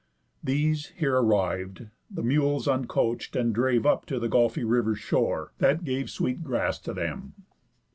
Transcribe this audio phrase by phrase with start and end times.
[0.43, 5.83] These, here arriv'd, the mules uncoach'd, and drave Up to the gulfy river's shore, that
[5.83, 7.35] gave Sweet grass to them.